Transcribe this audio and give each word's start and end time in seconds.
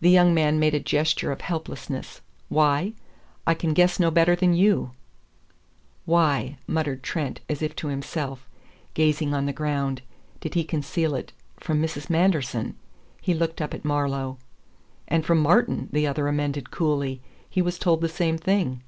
The 0.00 0.08
young 0.08 0.32
man 0.32 0.58
made 0.58 0.72
a 0.74 0.80
gesture 0.80 1.30
of 1.30 1.42
helplessness. 1.42 2.22
"Why? 2.48 2.94
I 3.46 3.52
can 3.52 3.74
guess 3.74 4.00
no 4.00 4.10
better 4.10 4.34
than 4.34 4.54
you." 4.54 4.92
"Why," 6.06 6.56
muttered 6.66 7.02
Trent 7.02 7.40
as 7.46 7.60
if 7.60 7.76
to 7.76 7.88
himself, 7.88 8.48
gazing 8.94 9.34
on 9.34 9.44
the 9.44 9.52
ground, 9.52 10.00
"did 10.40 10.54
he 10.54 10.64
conceal 10.64 11.14
it 11.14 11.34
from 11.60 11.82
Mrs. 11.82 12.08
Manderson?" 12.08 12.76
He 13.20 13.34
looked 13.34 13.60
up 13.60 13.74
at 13.74 13.84
Marlowe. 13.84 14.38
"And 15.06 15.26
from 15.26 15.40
Martin," 15.42 15.90
the 15.92 16.06
other 16.06 16.26
amended 16.26 16.70
coolly. 16.70 17.20
"He 17.50 17.60
was 17.60 17.78
told 17.78 18.00
the 18.00 18.08
same 18.08 18.38
thing." 18.38 18.82